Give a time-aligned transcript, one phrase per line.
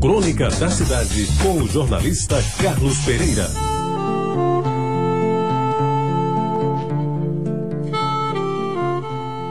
[0.00, 3.46] Crônica da Cidade, com o jornalista Carlos Pereira.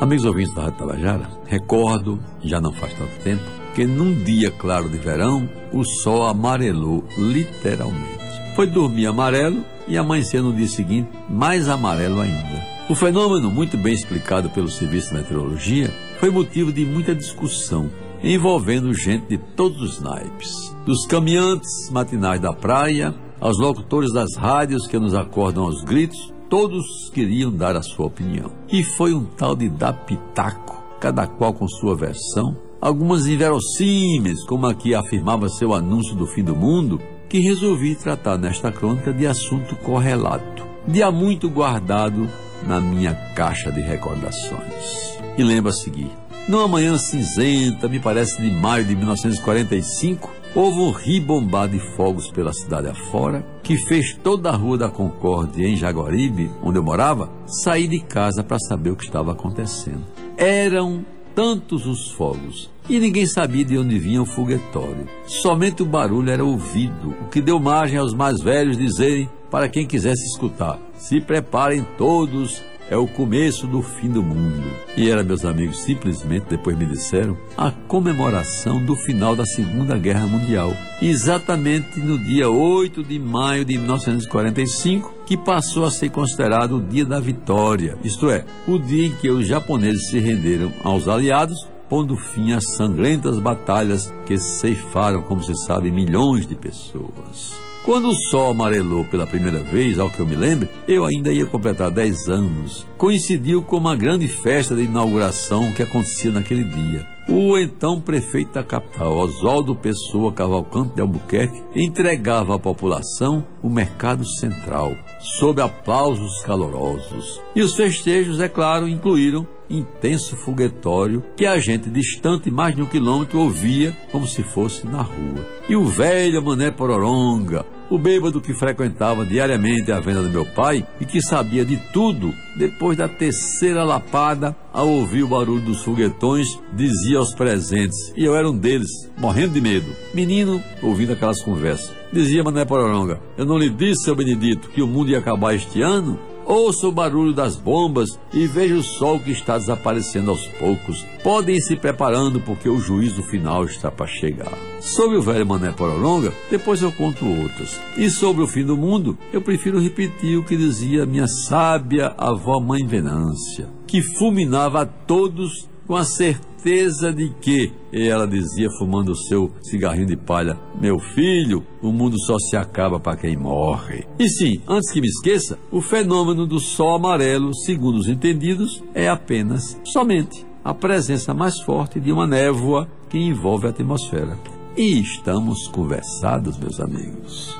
[0.00, 3.42] Amigos ouvintes da Rádio Tabajara, recordo, já não faz tanto tempo,
[3.74, 8.18] que num dia claro de verão, o sol amarelou literalmente.
[8.56, 12.66] Foi dormir amarelo e amanhecer no dia seguinte mais amarelo ainda.
[12.88, 17.90] O fenômeno, muito bem explicado pelo Serviço de Meteorologia, foi motivo de muita discussão,
[18.22, 20.74] envolvendo gente de todos os naipes.
[20.84, 27.10] Dos caminhantes matinais da praia, aos locutores das rádios que nos acordam aos gritos, todos
[27.14, 28.50] queriam dar a sua opinião.
[28.70, 34.66] E foi um tal de dar pitaco, cada qual com sua versão, algumas inverossímeis, como
[34.66, 39.26] a que afirmava seu anúncio do fim do mundo, que resolvi tratar nesta crônica de
[39.26, 42.28] assunto correlato, de há muito guardado
[42.66, 45.18] na minha caixa de recordações.
[45.38, 46.10] E lembra seguir:
[46.48, 52.52] numa manhã cinzenta, me parece de maio de 1945, houve um ribombar de fogos pela
[52.52, 57.86] cidade afora, que fez toda a rua da Concórdia em Jaguaribe, onde eu morava, sair
[57.86, 60.04] de casa para saber o que estava acontecendo.
[60.36, 65.08] Eram tantos os fogos e ninguém sabia de onde vinha o foguetório.
[65.26, 69.86] Somente o barulho era ouvido, o que deu margem aos mais velhos dizerem para quem
[69.86, 74.62] quisesse escutar: se preparem todos é o começo do fim do mundo.
[74.96, 80.26] E era, meus amigos, simplesmente, depois me disseram, a comemoração do final da Segunda Guerra
[80.26, 80.76] Mundial.
[81.00, 87.04] Exatamente no dia 8 de maio de 1945, que passou a ser considerado o dia
[87.04, 92.16] da vitória, isto é, o dia em que os japoneses se renderam aos aliados pondo
[92.16, 97.58] fim às sangrentas batalhas que ceifaram, como se sabe, milhões de pessoas.
[97.84, 101.46] Quando o sol amarelou pela primeira vez, ao que eu me lembro, eu ainda ia
[101.46, 102.86] completar 10 anos.
[102.96, 107.06] Coincidiu com uma grande festa de inauguração que acontecia naquele dia.
[107.26, 114.26] O então prefeito da capital, Oswaldo Pessoa Cavalcante de Albuquerque, entregava à população o mercado
[114.26, 117.40] central, sob aplausos calorosos.
[117.56, 122.86] E os festejos, é claro, incluíram intenso foguetório que a gente distante mais de um
[122.86, 125.46] quilômetro ouvia como se fosse na rua.
[125.68, 130.86] E o velho Mané Pororonga, o bêbado que frequentava diariamente a venda do meu pai
[131.00, 136.46] e que sabia de tudo, depois da terceira lapada, ao ouvir o barulho dos foguetões,
[136.72, 138.88] dizia aos presentes, e eu era um deles,
[139.18, 139.90] morrendo de medo.
[140.14, 141.92] Menino, ouvindo aquelas conversas.
[142.12, 145.82] Dizia Mané Pororonga, eu não lhe disse, seu Benedito, que o mundo ia acabar este
[145.82, 146.18] ano?
[146.50, 151.06] Ouça o barulho das bombas e veja o sol que está desaparecendo aos poucos.
[151.22, 154.52] Podem ir se preparando porque o juízo final está para chegar.
[154.80, 157.80] Sobre o velho Mané Pororonga, depois eu conto outras.
[157.96, 162.58] E sobre o fim do mundo, eu prefiro repetir o que dizia minha sábia avó
[162.58, 169.10] Mãe Venância, que fulminava a todos com a certeza de que, e ela dizia fumando
[169.10, 174.04] o seu cigarrinho de palha, meu filho, o mundo só se acaba para quem morre.
[174.16, 179.08] E sim, antes que me esqueça, o fenômeno do sol amarelo, segundo os entendidos, é
[179.08, 184.38] apenas, somente, a presença mais forte de uma névoa que envolve a atmosfera.
[184.76, 187.52] E estamos conversados, meus amigos.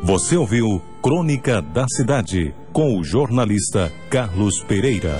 [0.00, 5.18] Você ouviu Crônica da Cidade com o jornalista Carlos Pereira.